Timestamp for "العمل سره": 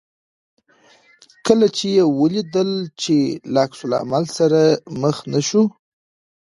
3.85-4.61